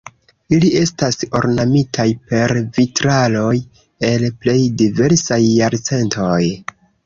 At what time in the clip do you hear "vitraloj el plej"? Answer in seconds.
2.79-4.59